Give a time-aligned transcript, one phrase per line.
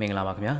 [0.00, 0.54] မင်္ဂလာပါခင်ဗျာ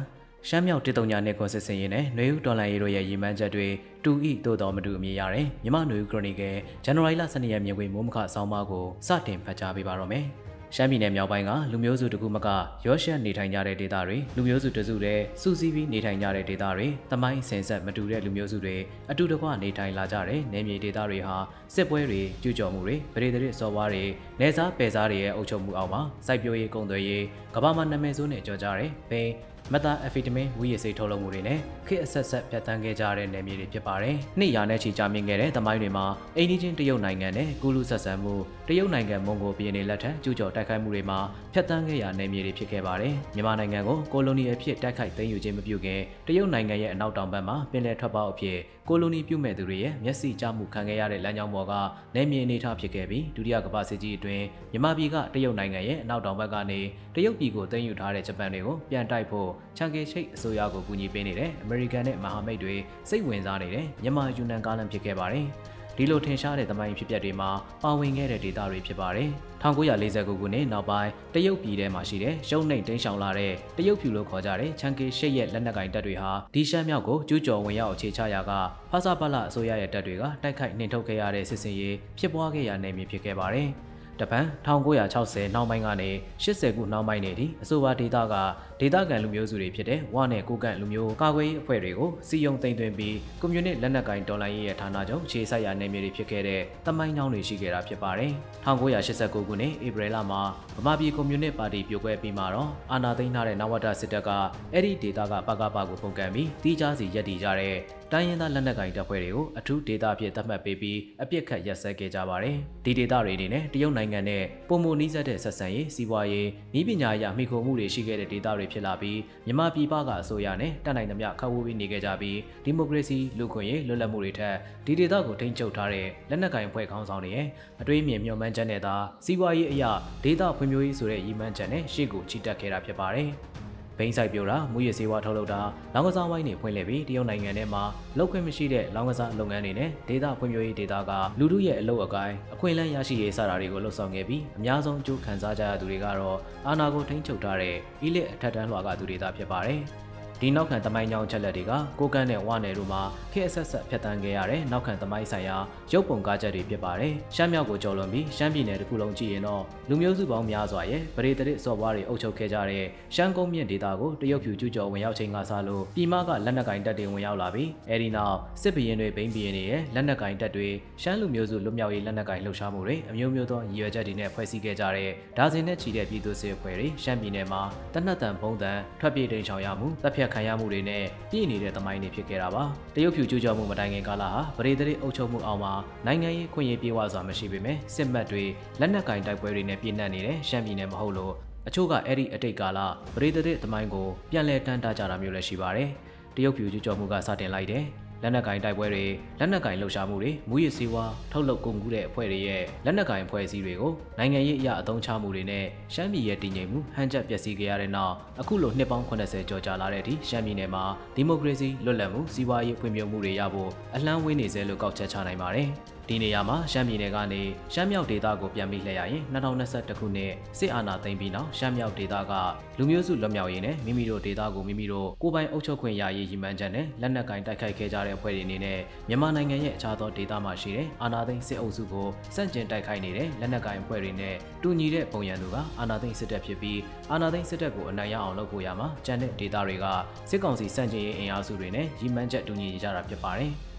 [0.49, 3.67] ရှမ်းမြောက်တစ်တုံညာနယ်ခွန်စစ်စင်ရင်နဲ့နှွေဦးတော်လန်ရေးတို့ရဲ့ရည်မှန်းချက်တွေ
[4.05, 10.25] တူဤသို့တော်မတူအမြင်ရတယ်မြမနှွေဦးခရိုနီကယ်ဇန်နဝါရီလ12ရက်မြင်ကွေမိုးမခအဆောင်မကိုစတင်ဖတ်ကြားပေးပါတော့မယ်
[10.75, 12.49] ရှမ်းပြည်နယ်မြောက်ပိုင်းကလူမျိုးစုတကူမက
[12.87, 18.77] ရောရှက်နေထိုင်ကြတဲ့ဒေသတွေလူမျိုးစုတစုတဲ့စူစီးပြီးနေထိုင်ကြတဲ့ဒေသတွေတမိုင်းဆင်ဆက်မတူတဲ့လူမျိုးစုတွေ
[19.11, 21.37] အတူတကွနေထိုင်လာကြတဲ့နယ်မြေဒေသတွေဟာ
[21.75, 24.05] စစ်ပွဲတွေကျူးကျော်မှုတွေပရိသေတွေစော်ဘွားတွေ
[24.41, 27.25] နေစားပယ်စားတွေရဲ့အုပ်ချုပ်မှုအောက်မှာစိုက်ပျိုးရေးကုန်သွယ်ရေး
[27.55, 29.33] ကမ္ဘာမှာနာမည်ဆိုးနဲ့ကြော်ကြတဲ့ဘိန်း
[29.73, 38.35] မတာအဖီတမင်ဝီရစိတ်ထုတ်လုပ်မှုတွေနဲ့ခေတ်အဆက်ဆက်ဖြတ်တန်းခဲ့ကြတဲ့နယ်မြေတွေဖြစ်ပါတယ်။နှစ်ရာနဲ့ချီကြာမြင့်ခဲ့တဲ့သမိုင်းတွေမှာအိန္ဒိချင်းတရုတ်နိုင်ငံနဲ့ကုလူဆက်ဆံမှု
[38.71, 41.19] တရုတ်နိုင်ငံမွန်ဂိုပြည်နယ်လက်ထက်ကျူးကျော်တိုက်ခိုက်မှုတွေမှာ
[41.53, 48.59] ဖြတ်တန်းခဲ့ရနယ်မြေတွေဖြစ်ခဲ့ပါတယ်။မြန်မာနိုင်ငံကိုကိုလိုနီအဖြစ်တိုက်ခိုက်သိမ်းယူခြင်းမပြုခင်တရုတ်နိုင်ငံရဲ့အနောက်တောင်ဘက်မှာပင်လယ်ထွက်ပေါက်အဖြစ်
[48.89, 51.73] ကိုလိုနီပြုမဲ့သူတွေရဲ့မျက်စိကျမှုခံခဲ့ရတဲ့လမ်းကြောင်းပေါ်က
[52.15, 56.81] နယ်မြေအနေထားဖြစ်ခဲ့ပြီးဒုတိယကမ္ဘာစစ်ကြီးအတွင်းမြန်မာပြည်ကတရုတ်နိုင်ငံရဲ့အနောက်တောင်ဘက်ကနေ
[57.15, 62.75] တရုတ်ပြည်ကိုသိမ်းယူထားတဲ့ဂျပန်တွေကိုပြန်တိုက်ဖို့ချန်ကေချိတ်အစိုးရကိုကူညီပေးနေတဲ့အမေရိကန်နဲ့မဟာမိတ်တွေ
[63.09, 65.47] စိတ်ဝင်စားနေတဲ့မြန်မာယူနန်ကားလန်ဖြစ်ခဲ့ပါတယ်။
[65.97, 67.51] ဒီလိုထင်ရှားတဲ့သမိုင်းဖြစ်ပျက်တွေမှာ
[67.83, 69.29] ပါဝင်ခဲ့တဲ့ဒေသတွေဖြစ်ပါတယ်။
[69.63, 78.53] 1949ခုနှစ်နောက်ပိုင်းတရုတ်ပြည်ထဲမှာရှိတဲ့ရုံနှိမ်တင်းရှောင်လာတဲ့တရုတ်ဖြူလို့ခေါ်ကြတဲ့ချန်ကေရှစ်ရဲ့လက်နက်ကင်တပ်တွေဟာဒီရှမ်းမြောက်ကိုကျူးကျော်ဝင်ရောက်အခြေချရာက
[78.91, 83.71] ဖာစာပလအစိုးရရဲ့တပ်တွေကတိုက်ခိုက်နှင်ထုတ်ခဲ့ရတဲ့စစ်စင်ရေးဖြစ်ပွားခဲ့ရနိုင်မည်ဖြစ်ခဲ့ပါတယ်။
[84.21, 86.11] တပန်1960နောက်ပိုင်းကနေ
[86.43, 88.35] 80ခုနောက်ပိုင်းနေသည့်အဆိုပါဒေတာက
[88.81, 98.33] ဒေတာကန်လူမျိုးစုတွေဖြစ်တဲ့ဝနဲ့ကိုကန့်လူမျိုးကာကွယ်ရေးအဖွဲ့တွေကိုစီယုံသိမ်းသွင်းပြီးကွန်မြူနစ်လက်နက်ကိုင်တော်လှန်ရေးရဲ့ဌာနချုပ်ခြေဆက်ရနယ်မြေတွေဖြစ်ခဲ့တဲ့တမိုင်းနှောင်းတွေရှိခဲ့တာဖြစ်ပါတယ်
[98.67, 100.41] 1989ခုနှစ်ဧပြီလမှာ
[100.77, 104.31] ဗမာပြည်ကွန်မြူနစ်ပါတီပြိုကွဲပြီးမှတော့အာဏာသိမ်းထားတဲ့နဝတစစ်တပ်က
[104.73, 107.77] အဲ့ဒီဒေတာကပကပကိုပုံကန်ပြီးတီးခြားစီရက်တည်ကြတဲ့
[108.13, 124.57] တိုင်းရင်းသားလက်နက်ကိုင်တပ်ဖွဲ့တွေကိုအထူးဒေသအဖြစ်သတ်မှတ်ပေးပြီးအပြစ်ခတ်ရက်စက်ခဲ့ကြပါတယ်။ဒီဒေသတွေအနေနဲ့တရုတ်နိုင်ငံနဲ့ပုံမနီးစပ်တဲ့ဆက်ဆံရေးစီးပွားရေးဤပညာရေးအမိခိုမှုတွေရှိခဲ့တဲ့ဒေသတွေဖြစ်လာပြီးမြန်မာပြည်ပကအစိုးရနဲ့တတ်နိုင်သမျှခတ်ဝေးပြီးနေခဲ့ကြပြီးဒီမိုကရေစီလူခွင့်ရေးလွတ်လပ်မှုတွေထက်
[124.87, 127.47] ဒီဒေသကိုထိန်းချုပ်ထားတဲ့လက်နက်ကိုင်ဖွဲ့ခေါင်းဆောင်တွေရဲ့
[127.81, 129.91] အတွေးမြင်မျှော်မှန်းချက်နဲ့သာစီးပွားရေးအရာ
[130.25, 133.31] ဒေသဖွံ့ဖြိုးရေးဆိုတဲ့ရည်မှန်းချက်နဲ့ရှေ့ကိုချီတက်ခဲ့တာဖြစ်ပါတယ်။
[133.99, 135.61] ဘိန်းဆိုင်ပြိုတာမူရစေဝါထုတ်လုပ်တာ
[135.95, 137.83] လောင်ကစားဝိုင်းတွေဖွင့်လှစ်ပြီးတရုတ်နိုင်ငံထဲမှာ
[138.19, 149.83] လောက်ခွင့်မရှိတဲ့လောင်ကစားလုပ်ငန်းတွေနဲ့ဒေသဖွံ့ဖြိုးရေးဒေသကလူထုရဲ့အလုပ်အကိုင်းအခွင့်အလမ်းရရှိရေးစတာတွေကိုလှုပ်ဆောင်ခဲ့ပြီးအများဆုံးအကျိုးခံစားကြရသူတွေကတော့အာဏာကိုထိန်းချုပ်ထားတဲ့အီလစ်အထက်တန်းလွှာကသူတွေသာဖြစ်ပါတယ်။
[150.41, 153.03] ဒီနောက်ခံသမိုင်းကြောင်းချက်လက်တွေကကိုကန်းနဲ့ဝနယ်တို့မှာ
[153.33, 155.57] ခေတ်အဆက်ဆက်ဖျက်ဆီးခဲ့ရတဲ့နောက်ခံသမိုင်းဆိုင်ရာ
[155.93, 170.69] ရုပ်ပုံကားချက်တွေဖြစ်ပါတယ်။ရှမ်းမြောက်ကိုကျော်လွန်ပြီးရှမ်းပြည်နယ်တစ်ခုလုံးကြည့်ရင်တော့လူမျိုးစုပေါင်းများစွာရဲ့ဗရေတရစ်စော်ဘွားတွေအုပ်ချုပ်ခဲ့ကြတဲ့ရှမ်းကုန်းမြင့်ဒေသကိုတရုတ်ဖြူကျူးကျော်ဝင်ရောက်ချိန်ကစလို့ပြည်မကလက်နက်ကင်တပ်တွေဝင်ရောက်လာပြီးအဲဒီနောက်စစ်ဘရင်တွေဘိန်းဘရင်တွေရဲ့လက်နက်ကင်တပ်တွေ
[171.03, 177.63] ရှမ်းလူမျိုးစုလွတ်မြောက်ရေးလက်နက်ကင်လှုပ်ရှားမှုတွေအမျိုးမျိုးသောရည်ရွယ်ချက်တွေနဲ့ဖွဲ့စည်းခဲ့ကြတဲ့ဒါဇင်နဲ့ချီတဲ့ပြည်သူစစ်အဖွဲ့တွေရှမ်းပြည်နယ်မှာ
[177.95, 182.63] တနက်တန်ပုံးတန်ထွက်ပြေးတိမ်ချောင်ရမှုတပ်ဖြတ်ခံရမှုတွေနဲ့ပြည့်နေတဲ့သမိုင်းတွေဖြစ်ခဲ့တာပါ
[182.95, 185.73] တရုတ်ဖြူကျူးကျော်မှုမတိုင်ခင်ကာလဟာပရိသေအုပ်ချုပ်မှုအောက်မှာ
[186.07, 188.45] နိုင်ငံရေးခွင့်ရေးပြေဝစွာမရှိပေမဲ့စစ်မှတ်တွေ
[188.81, 191.35] လက်နက်ကင်တိုက်ပွဲတွေနဲ့ပြည့်နှက်နေတဲ့ရှမ်းပြည်နယ်မဟုတ်လို့
[191.69, 192.79] အချို့ကအဲ့ဒီအတိတ်ကာလ
[193.15, 195.89] ပရိသေသမိုင်းကိုပြန်လည်တန်းတာကြတာမျိုးလည်းရှိပါတယ်
[196.37, 197.85] တရုတ်ဖြူကျူးကျော်မှုကစတင်လိုက်တယ်
[198.23, 199.05] လက်နက်ကင်တိုက်ပွဲတွေ
[199.39, 210.85] လက်နက်ကင်လှုပ်ရှားမှုတွေမူရစီဝါထုတ်လုပ်ကုန်ကူးတဲ့အဖွဲ့တွေရဲ့လက်နက်ကင်အဖွဲ့အစည်းတွေကိုနိုင်ငံရေးအရာအသုံးချမှုတွေနဲ့ရှမ်းပြည်ရဲ့တည်ငြိမ်မှုဟန်ချက်ပျက်စီးခဲ့ရတဲ့နောက်အခုလိုနှစ်ပေါင်း80ကျော်ကြာလာတဲ့အထိရှမ်းပြည်နယ်မှာ
[211.17, 215.71] ဒီမိုကရေစီလွတ်လပ်မှုစီးပွားရေးဖွံ့ဖြိုးမှုတွေရဖို့အလှမ်းဝေးနေစေလို့ကောက်ချက်ချနိုင်ပါတယ်။
[216.09, 222.33] ဒီနေရာမှာရှမ်းပြည်နယ်ကနေရှမ်းမြောက်ဒေသကိုပြန်ပြီးလှည့်ရရင်2021ခုနှစ်စစ်အာဏာသိမ်းပြီးနောက်ရှမ်းမြောက်ဒေသက
[222.79, 228.79] လူမျိုးစုလွတ်မြောက်ရေးနဲ့မိမိတို့ဒေသကိုမိမိတို့ကိုယ်ပိုင်အုပ်ချုပ်ခွင့်ရရေးရည်မှန်းချက်နဲ့လက်နက်ကင်တိုက်ခိုက်ခဲ့ကြတဲ့အဖွဲ့တွေအနေနဲ့
[229.09, 236.81] မြန်မာနိုင်ငံရဲ့အခြားသောဒေသမှာရှိတဲ့အာဏာသိမ်းစစ်အုပ်စုကိုစန့်ကျင်တိုက်ခိုက်နေတဲ့လက်နက်ကင်အဖွဲ့တွေနဲ့တူညီတဲ့ပုံရံသူကအာဏာသိမ်းစစ်တပ်ဖြစ်ပြီး
[237.13, 239.87] အာဏာသိမ်းစစ်တပ်ကိုအနိုင်ရအောင်လုပ်ဖို့ရမှာကြံတဲ့ဒေသတွေက
[240.31, 243.55] စစ်ကောင်စီစန့်ကျင်ရေးအင်အားစုတွေနဲ့ရည်မှန်းချက်တူညီကြတာဖြစ်ပါတယ်။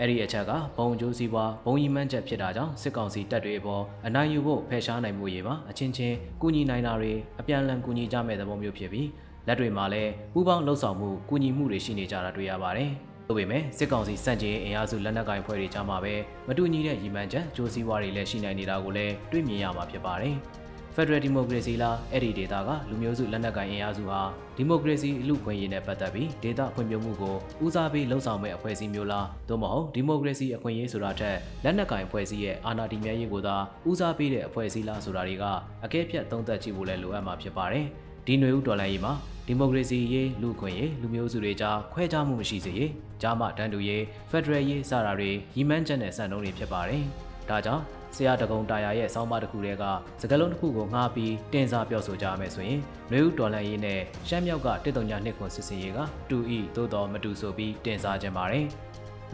[0.00, 9.08] အဲ့ဒီအချက်ကဘုံကျိုးစည်းပွားဘုံရီမှန်းချက်ဖြစ်တာကြောင့်စစ်ကောင်စီတပ်တွေအပေါ်အနိုင်ယူဖို့ဖယ်ရှားနိုင်မှုရေးမှာအချင်းချင်းကူညီနိုင်တာတွေအပြန်အလှန်ကူညီကြမဲ့သဘောမျိုးဖြစ်ပြီး
[9.46, 12.90] လက်တွေမှာလည်းပူးပေါင်းလှုပ်ဆောင်မှုကူညီမှုတွေရှိနေကြတာတွေ့ရပါတယ်။
[13.28, 16.14] ဒါပေမဲ့စစ်ကောင်စီစန့်ကျင်အင်အားစုလက်နက်ကိုင်ဖွဲ့တွေကြားမှာပဲ
[16.48, 20.36] မတူညီတဲ့ရည်မှန်းချက်ကြိုးစည်းဝါးတွေလည်းရှိနိုင်နေတာကိုလည်းတွေ့မြင်ရမှာဖြစ်ပါတယ်။
[20.98, 24.20] Federal Democracy လားအဲ့ဒီဒေတာကလူမျိုးစုလက်နက်ကိုင်အင်အားစုဟာ
[24.56, 33.56] ဒီမိုကရေစီလူခွင့်ရေးနဲ့ပတ်သက်ပြီးဒေတာဖွံ့ဖြိုးမှုကိုဦးစားပေးလှုံ့ဆော်မဲ့အဖွဲ့အစည်းမျိုးလားသို့မဟုတ်ဒီမိုကရေစီအခွင့်အရေးဆိုတာထက်လက်နက်ကိုင်အဖွဲ့အစည်းရဲ့အာဏာတည်မြဲရေးကိုသာ
[33.88, 35.44] ဦးစားပေးတဲ့အဖွဲ့အစည်းလားဆိုတာတွေက
[35.84, 37.86] အကဲဖြတ်သုံးသပ်ကြည့်ဖို့လည်းလိုအပ်မှာဖြစ်ပါတယ်
[38.26, 39.12] ဒီຫນွေဦးဒေါ်လာရေးမှာ
[39.46, 42.90] ဒီမိုကရေစီရေးလူခွင့်ရေးလူမျိုးစုတွေကြားခွဲခြားမှုမရှိစေရေး
[43.22, 47.02] ကြားမှတန်းတူရေးဖက်ဒရယ်ရေးစတာတွေရည်မှန်းချက်နဲ့စံနှုန်းတွေဖြစ်ပါတယ်။
[47.50, 49.84] ဒါကြောင့် ဆရာတကုံတာယာရဲ့စောင်းပါတစ်ခုတည်းက
[50.20, 55.98] စကလုံးတစ်ခုကိုငှားပြီးတင်စားပြောဆိုကြရမယ်ဆိုရင်နှွေဦးတော်လန်ရေးနဲ့ရှမ်းမြောက်ကတစ်တုံညာနှစ်ခွန်စစ်စင်ရေးက
[56.30, 58.66] တူဤသို့တော်မတူဆိုပြီးတင်စားခြင်းပါတယ်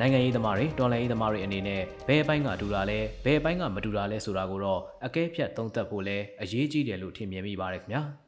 [0.00, 8.05] နိုင်ငံရေးသမားတွေတော်လှန်ရေးသမားတွေအနေနဲ့ဘယ်အပိုင်းကတူတာလဲဘယ်အပိုင်းကမတူတာလဲဆိုတာကိုတော့အကဲဖြတ်သုံးသပ်ဖို့လဲအရေးကြီးတယ်လို့ထင်မြင်မိပါတယ်ခင်ဗျာ။